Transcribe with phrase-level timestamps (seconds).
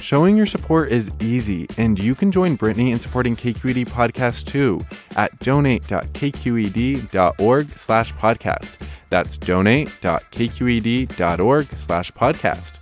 [0.00, 4.80] Showing your support is easy, and you can join Brittany in supporting KQED Podcast too
[5.16, 8.76] at donate.kqed.org slash podcast.
[9.10, 12.78] That's donate.kqed.org slash podcast.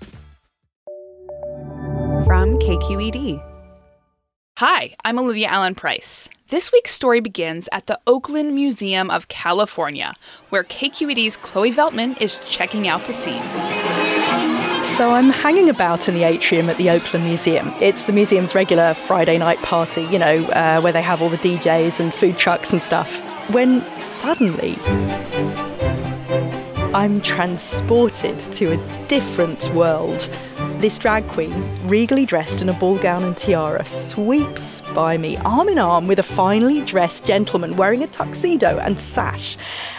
[2.27, 3.43] From KQED.
[4.59, 6.29] Hi, I'm Olivia Allen Price.
[6.49, 10.15] This week's story begins at the Oakland Museum of California,
[10.51, 13.43] where KQED's Chloe Veltman is checking out the scene.
[14.87, 17.71] So I'm hanging about in the atrium at the Oakland Museum.
[17.81, 21.37] It's the museum's regular Friday night party, you know, uh, where they have all the
[21.37, 23.21] DJs and food trucks and stuff.
[23.51, 24.79] When suddenly
[26.95, 30.31] I'm transported to a different world.
[30.79, 35.71] This drag queen, regally dressed in a ball gown and tiara, sweeps by me arm
[35.71, 39.57] in arm with a finely dressed gentleman wearing a tuxedo and sash.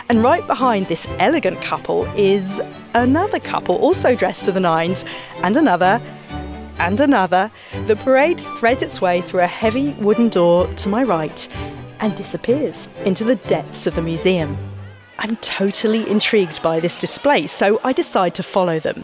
[0.08, 2.62] And right behind this elegant couple is
[2.94, 5.04] another couple, also dressed to the nines,
[5.42, 6.00] and another,
[6.78, 7.50] and another.
[7.88, 11.48] The parade threads its way through a heavy wooden door to my right
[12.02, 14.56] and disappears into the depths of the museum.
[15.18, 19.04] I'm totally intrigued by this display, so I decide to follow them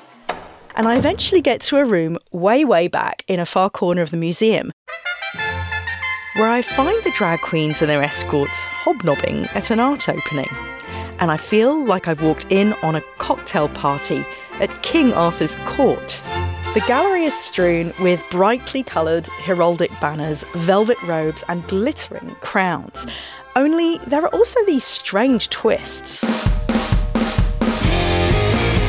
[0.75, 4.11] and I eventually get to a room way, way back in a far corner of
[4.11, 4.71] the museum
[6.35, 10.49] where I find the drag queens and their escorts hobnobbing at an art opening.
[11.19, 14.25] And I feel like I've walked in on a cocktail party
[14.59, 16.23] at King Arthur's court.
[16.73, 23.05] The gallery is strewn with brightly coloured heraldic banners, velvet robes, and glittering crowns.
[23.55, 26.23] Only there are also these strange twists.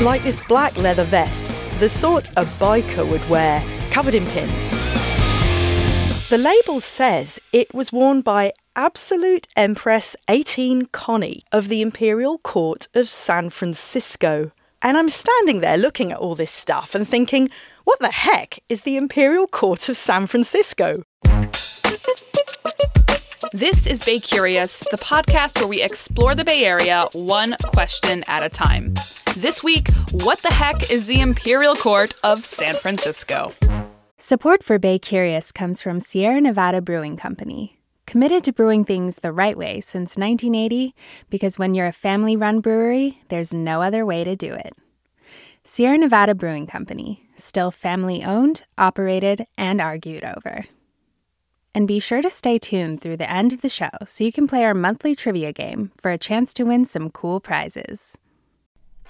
[0.00, 1.44] Like this black leather vest
[1.78, 4.72] the sort a biker would wear, covered in pins.
[6.30, 12.88] The label says it was worn by Absolute Empress 18 Connie of the Imperial Court
[12.94, 14.52] of San Francisco.
[14.82, 17.50] And I'm standing there looking at all this stuff and thinking,
[17.84, 21.02] what the heck is the Imperial Court of San Francisco?
[23.52, 28.42] This is Bay Curious, the podcast where we explore the Bay Area one question at
[28.42, 28.94] a time.
[29.36, 29.88] This week,
[30.22, 33.52] what the heck is the Imperial Court of San Francisco?
[34.16, 39.32] Support for Bay Curious comes from Sierra Nevada Brewing Company, committed to brewing things the
[39.32, 40.94] right way since 1980,
[41.30, 44.72] because when you're a family run brewery, there's no other way to do it.
[45.64, 50.66] Sierra Nevada Brewing Company, still family owned, operated, and argued over.
[51.74, 54.46] And be sure to stay tuned through the end of the show so you can
[54.46, 58.16] play our monthly trivia game for a chance to win some cool prizes.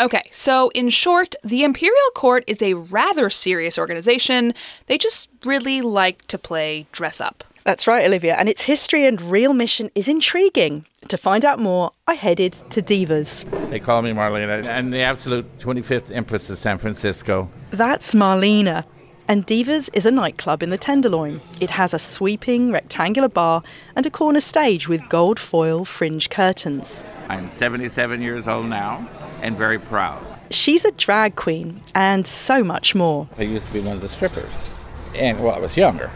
[0.00, 4.54] Okay, so in short, the Imperial Court is a rather serious organization.
[4.86, 7.42] They just really like to play dress up.
[7.64, 10.86] That's right, Olivia, and its history and real mission is intriguing.
[11.08, 13.44] To find out more, I headed to Divas.
[13.70, 14.66] They call me Marlena.
[14.66, 17.50] I'm the absolute 25th Empress of San Francisco.
[17.70, 18.84] That's Marlena.
[19.30, 21.42] And Divas is a nightclub in the Tenderloin.
[21.60, 23.62] It has a sweeping rectangular bar
[23.94, 27.04] and a corner stage with gold foil fringe curtains.
[27.28, 29.06] I'm 77 years old now
[29.42, 30.24] and very proud.
[30.50, 33.28] She's a drag queen and so much more.
[33.36, 34.70] I used to be one of the strippers.
[35.14, 36.10] And, well, I was younger,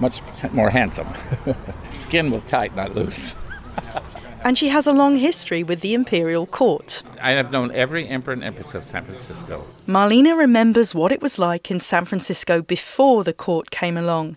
[0.00, 1.08] much more handsome.
[1.98, 3.34] Skin was tight, not loose.
[4.44, 7.02] and she has a long history with the imperial court.
[7.20, 9.66] I have known every emperor and empress of San Francisco.
[9.86, 14.36] Marlena remembers what it was like in San Francisco before the court came along.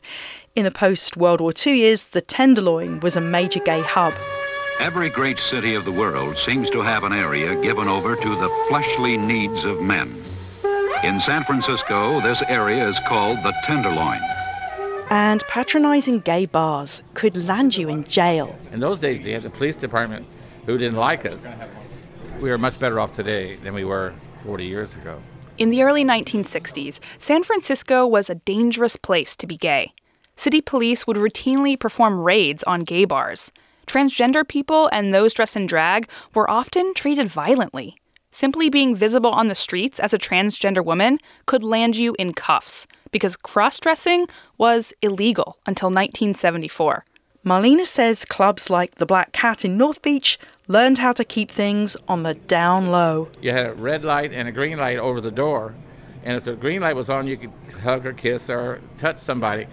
[0.55, 4.13] In the post World War II years, the Tenderloin was a major gay hub.
[4.79, 8.65] Every great city of the world seems to have an area given over to the
[8.67, 10.23] fleshly needs of men.
[11.03, 14.21] In San Francisco, this area is called the Tenderloin.
[15.11, 18.55] And patronising gay bars could land you in jail.
[18.71, 20.25] In those days, you had the police department
[20.65, 21.53] who didn't like us.
[22.39, 24.13] We are much better off today than we were
[24.45, 25.21] 40 years ago.
[25.57, 29.91] In the early 1960s, San Francisco was a dangerous place to be gay.
[30.37, 33.51] City police would routinely perform raids on gay bars.
[33.87, 37.97] Transgender people and those dressed in drag were often treated violently.
[38.31, 42.87] Simply being visible on the streets as a transgender woman could land you in cuffs
[43.11, 44.27] because cross dressing
[44.57, 47.05] was illegal until 1974.
[47.45, 50.37] Marlena says clubs like the Black Cat in North Beach
[50.67, 53.29] learned how to keep things on the down low.
[53.41, 55.73] You had a red light and a green light over the door,
[56.23, 59.65] and if the green light was on, you could hug or kiss or touch somebody.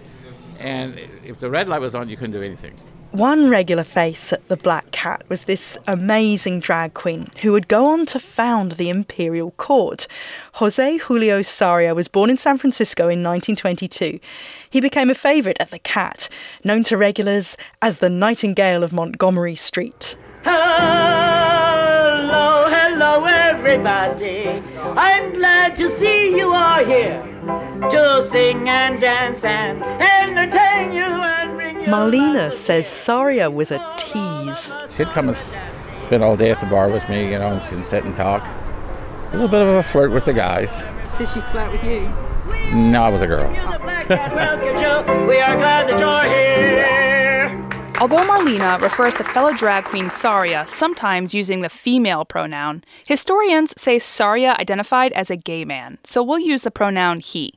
[0.57, 2.73] And if the red light was on, you couldn't do anything.
[3.11, 7.87] One regular face at the Black Cat was this amazing drag queen who would go
[7.87, 10.05] on to found the Imperial Court.
[10.53, 14.19] Jose Julio Sarria was born in San Francisco in 1922.
[14.69, 16.29] He became a favourite at the Cat,
[16.63, 20.15] known to regulars as the Nightingale of Montgomery Street.
[20.43, 21.47] Hello,
[22.69, 24.61] hello, everybody.
[24.77, 27.23] I'm glad to see you are here
[27.89, 29.81] to sing and dance and
[31.89, 34.71] Marlena says Sarria was a tease.
[34.95, 35.37] She'd come and
[35.97, 38.47] spend all day at the bar with me, you know, and she'd sit and talk.
[39.29, 40.83] A little bit of a flirt with the guys.
[41.17, 42.01] Did she flirt with you?
[42.75, 43.47] No, I was a girl.
[43.47, 45.27] The Black Cat welcome you.
[45.27, 47.99] We are glad that you're here.
[47.99, 53.97] Although Marlena refers to fellow drag queen Sarria, sometimes using the female pronoun, historians say
[53.97, 57.55] Sarria identified as a gay man, so we'll use the pronoun he.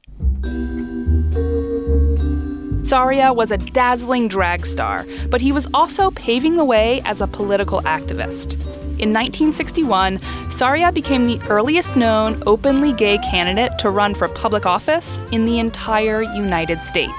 [2.83, 7.29] Sarria was a dazzling drag star, but he was also paving the way as a
[7.29, 8.55] political activist.
[8.99, 10.19] In 1961,
[10.49, 15.61] Sarria became the earliest known openly gay candidate to run for public office in the
[15.61, 17.13] entire United States.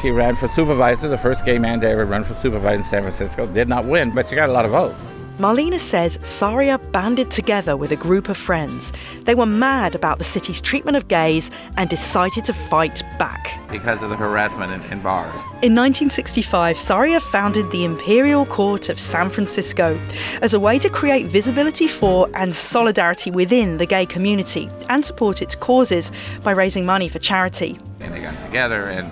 [0.00, 3.02] She ran for supervisor, the first gay man to ever run for supervisor in San
[3.02, 3.46] Francisco.
[3.46, 5.12] Did not win, but she got a lot of votes.
[5.40, 8.92] Marlena says Sarria banded together with a group of friends.
[9.22, 13.58] They were mad about the city's treatment of gays and decided to fight back.
[13.70, 15.40] Because of the harassment in, in bars.
[15.62, 19.98] In 1965, Sarria founded the Imperial Court of San Francisco
[20.42, 25.40] as a way to create visibility for and solidarity within the gay community and support
[25.40, 27.78] its causes by raising money for charity.
[28.00, 29.10] And they got together and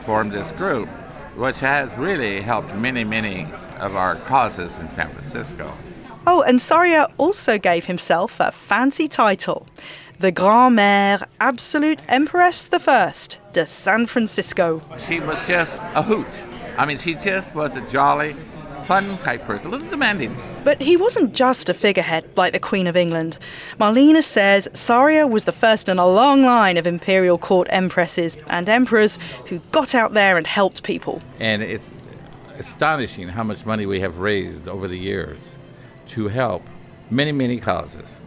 [0.00, 0.88] formed this group,
[1.36, 3.46] which has really helped many, many
[3.82, 5.74] of our causes in San Francisco.
[6.26, 9.66] Oh, and Sarria also gave himself a fancy title
[10.18, 14.80] the Grand Mère Absolute Empress the first de San Francisco.
[14.96, 16.44] She was just a hoot.
[16.78, 18.36] I mean, she just was a jolly,
[18.84, 20.36] fun type person, a little demanding.
[20.62, 23.36] But he wasn't just a figurehead like the Queen of England.
[23.80, 28.68] Marlena says Sarria was the first in a long line of imperial court empresses and
[28.68, 31.20] emperors who got out there and helped people.
[31.40, 32.06] And it's
[32.58, 35.58] astonishing how much money we have raised over the years
[36.06, 36.62] to help
[37.10, 38.22] many, many causes.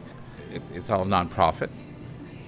[0.51, 1.69] It, it's all nonprofit,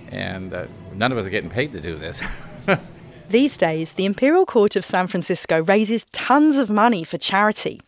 [0.09, 2.21] and uh, none of us are getting paid to do this.
[3.29, 7.81] These days, the Imperial Court of San Francisco raises tons of money for charity.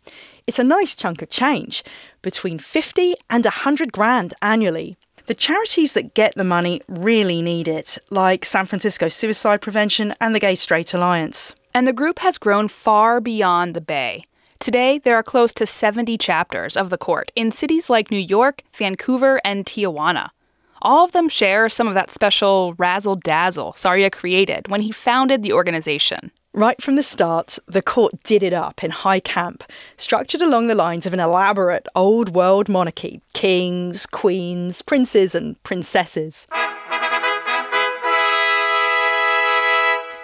[0.47, 1.83] It's a nice chunk of change,
[2.21, 4.97] between 50 and 100 grand annually.
[5.27, 10.33] The charities that get the money really need it, like San Francisco Suicide Prevention and
[10.33, 11.55] the Gay Straight Alliance.
[11.79, 14.25] And the group has grown far beyond the Bay.
[14.59, 18.63] Today, there are close to 70 chapters of the court in cities like New York,
[18.73, 20.31] Vancouver, and Tijuana.
[20.81, 25.41] All of them share some of that special razzle dazzle Sarria created when he founded
[25.41, 26.31] the organization.
[26.53, 29.63] Right from the start, the court did it up in high camp,
[29.95, 36.45] structured along the lines of an elaborate old world monarchy kings, queens, princes, and princesses.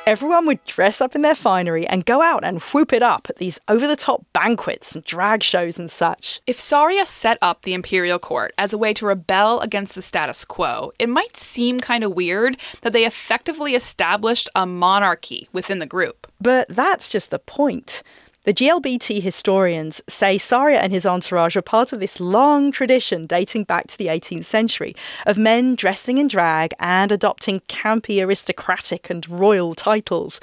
[0.06, 3.38] Everyone would dress up in their finery and go out and whoop it up at
[3.38, 6.42] these over the top banquets and drag shows and such.
[6.46, 10.46] If Sarria set up the imperial court as a way to rebel against the status
[10.46, 15.88] quo, it might seem kind of weird that they effectively established a monarchy within the
[15.88, 16.28] group.
[16.40, 18.04] But that's just the point.
[18.46, 23.64] The GLBT historians say Sarria and his entourage are part of this long tradition dating
[23.64, 29.28] back to the 18th century of men dressing in drag and adopting campy aristocratic and
[29.28, 30.40] royal titles.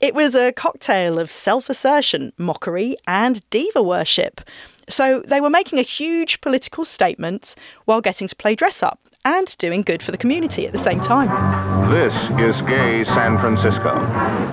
[0.00, 4.40] It was a cocktail of self assertion, mockery, and diva worship.
[4.88, 9.56] So they were making a huge political statement while getting to play dress up and
[9.58, 11.28] doing good for the community at the same time.
[11.90, 13.94] This is Gay San Francisco,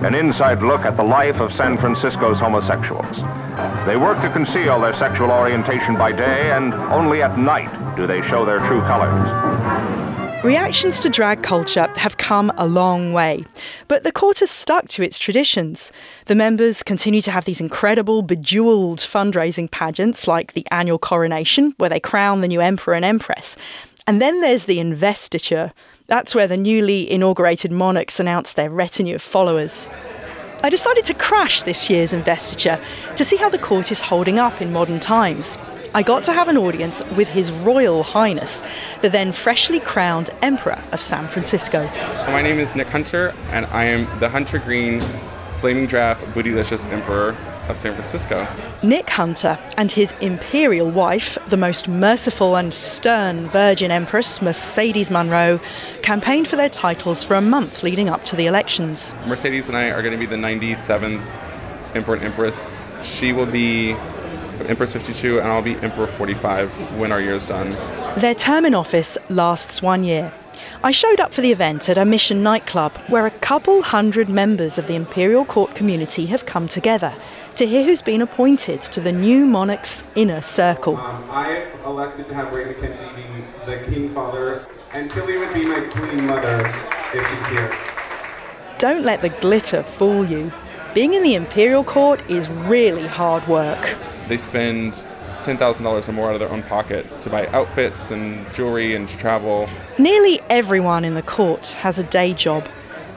[0.06, 3.18] an inside look at the life of San Francisco's homosexuals.
[3.86, 8.22] They work to conceal their sexual orientation by day, and only at night do they
[8.30, 9.72] show their true colors.
[10.44, 13.46] Reactions to drag culture have come a long way,
[13.88, 15.92] but the court has stuck to its traditions.
[16.26, 21.92] The members continue to have these incredible, bejeweled fundraising pageants like the annual coronation, where
[21.92, 23.56] they crown the new emperor and empress.
[24.08, 25.72] And then there's the investiture.
[26.08, 29.88] That's where the newly inaugurated monarchs announce their retinue of followers.
[30.64, 32.80] I decided to crash this year's investiture
[33.16, 35.58] to see how the court is holding up in modern times.
[35.94, 38.64] I got to have an audience with His Royal Highness,
[39.02, 41.86] the then freshly crowned Emperor of San Francisco.
[42.28, 45.02] My name is Nick Hunter, and I am the Hunter Green
[45.60, 47.36] Flaming Draft Bootylicious Emperor
[47.72, 48.48] of San Francisco.
[48.84, 55.60] Nick Hunter and his imperial wife, the most merciful and stern Virgin Empress Mercedes Monroe,
[56.04, 59.16] campaigned for their titles for a month leading up to the elections.
[59.26, 61.26] Mercedes and I are going to be the 97th
[61.96, 62.82] Emperor and Empress.
[63.02, 63.94] She will be
[64.68, 67.72] Empress 52, and I'll be Emperor 45 when our year's done.
[68.20, 70.32] Their term in office lasts one year.
[70.84, 74.78] I showed up for the event at a Mission nightclub where a couple hundred members
[74.78, 77.14] of the Imperial Court community have come together
[77.56, 80.98] to hear who's been appointed to the new monarch's inner circle.
[80.98, 85.64] Um, I elected to have Ray McKenzie be the King Father, and Tilly would be
[85.66, 86.66] my Queen Mother
[87.14, 87.76] if she's here.
[88.78, 90.52] Don't let the glitter fool you.
[90.94, 93.98] Being in the Imperial Court is really hard work
[94.32, 94.94] they spend
[95.42, 99.18] $10,000 or more out of their own pocket to buy outfits and jewelry and to
[99.18, 99.68] travel.
[99.98, 102.66] Nearly everyone in the court has a day job.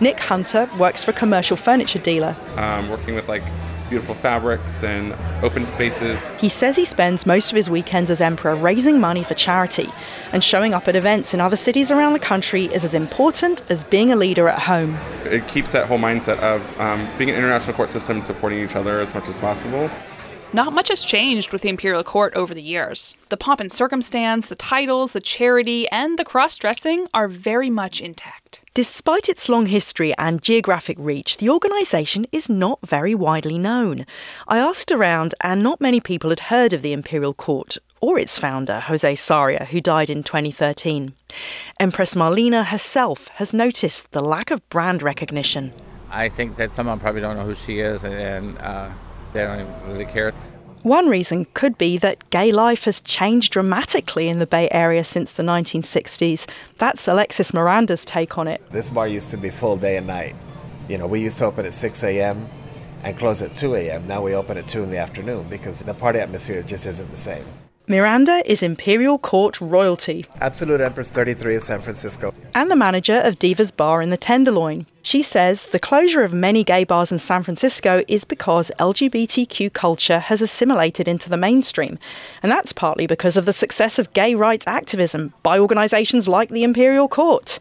[0.01, 2.37] Nick Hunter works for a commercial furniture dealer.
[2.57, 3.45] Um, working with like
[3.89, 6.21] beautiful fabrics and open spaces.
[6.39, 9.89] He says he spends most of his weekends as emperor raising money for charity,
[10.33, 13.85] and showing up at events in other cities around the country is as important as
[13.85, 14.97] being a leader at home.
[15.25, 18.77] It keeps that whole mindset of um, being an international court system and supporting each
[18.77, 19.91] other as much as possible.
[20.55, 23.17] Not much has changed with the imperial court over the years.
[23.29, 28.01] The pomp and circumstance, the titles, the charity, and the cross dressing are very much
[28.01, 28.63] intact.
[28.73, 34.07] Despite its long history and geographic reach, the organisation is not very widely known.
[34.47, 38.39] I asked around, and not many people had heard of the Imperial Court or its
[38.39, 41.15] founder, Jose Sarria, who died in 2013.
[41.81, 45.73] Empress Marlena herself has noticed the lack of brand recognition.
[46.13, 48.91] I think that someone probably don't know who she is, and uh,
[49.35, 50.33] they don't really care.
[50.83, 55.33] One reason could be that gay life has changed dramatically in the Bay Area since
[55.33, 56.47] the 1960s.
[56.77, 58.63] That's Alexis Miranda's take on it.
[58.71, 60.37] This bar used to be full day and night.
[60.89, 62.49] You know, we used to open at 6 a.m.
[63.03, 64.07] and close at 2 a.m.
[64.07, 67.17] Now we open at 2 in the afternoon because the party atmosphere just isn't the
[67.17, 67.47] same.
[67.87, 70.25] Miranda is Imperial Court royalty.
[70.41, 72.33] Absolute Empress 33 of San Francisco.
[72.55, 74.87] And the manager of Diva's Bar in the Tenderloin.
[75.03, 80.19] She says the closure of many gay bars in San Francisco is because LGBTQ culture
[80.19, 81.99] has assimilated into the mainstream.
[82.43, 86.65] And that's partly because of the success of gay rights activism by organisations like the
[86.65, 87.59] Imperial Court.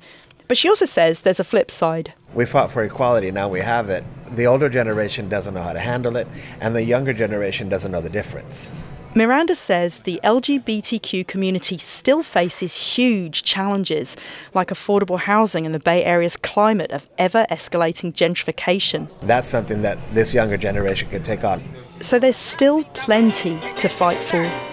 [0.48, 2.14] But she also says there's a flip side.
[2.34, 4.06] We fought for equality, now we have it.
[4.34, 6.28] The older generation doesn't know how to handle it,
[6.60, 8.72] and the younger generation doesn't know the difference.
[9.16, 14.18] Miranda says the LGBTQ community still faces huge challenges,
[14.56, 19.08] like affordable housing and the Bay Area's climate of ever escalating gentrification.
[19.22, 21.62] That's something that this younger generation can take on.
[22.02, 24.73] So there's still plenty to fight for.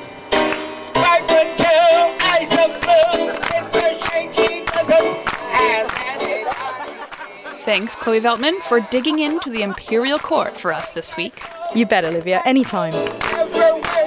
[7.70, 11.40] Thanks, Chloe Veltman, for digging into the Imperial Court for us this week.
[11.72, 12.92] You bet, Olivia, anytime.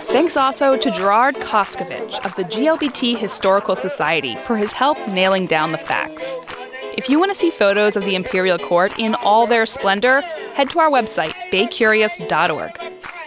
[0.08, 5.72] Thanks also to Gerard Koskovich of the GLBT Historical Society for his help nailing down
[5.72, 6.36] the facts.
[6.98, 10.20] If you want to see photos of the Imperial Court in all their splendor,
[10.56, 12.72] head to our website, baycurious.org.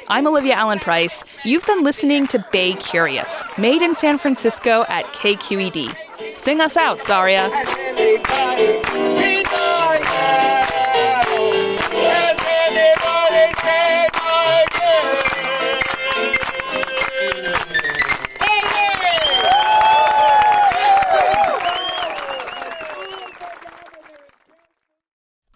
[0.09, 1.25] I'm Olivia Allen Price.
[1.45, 5.97] You've been listening to Bay Curious, made in San Francisco at KQED.
[6.35, 7.51] Sing us out, Sarria.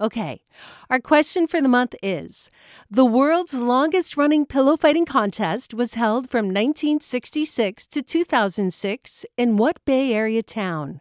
[0.00, 0.42] Okay,
[0.90, 2.50] our question for the month is
[2.90, 9.84] The world's longest running pillow fighting contest was held from 1966 to 2006 in what
[9.84, 11.00] Bay Area town?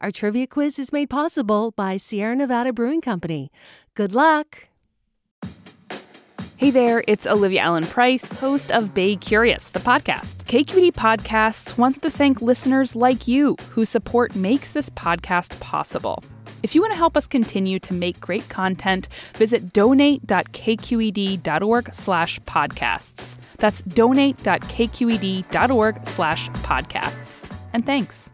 [0.00, 3.50] Our trivia quiz is made possible by Sierra Nevada Brewing Company.
[3.94, 4.68] Good luck!
[6.56, 10.46] Hey there, it's Olivia Allen Price, host of Bay Curious, the podcast.
[10.46, 16.24] KQED Podcasts wants to thank listeners like you whose support makes this podcast possible.
[16.66, 23.38] If you want to help us continue to make great content, visit donate.kqed.org slash podcasts.
[23.58, 27.56] That's donate.kqed.org slash podcasts.
[27.72, 28.32] And thanks.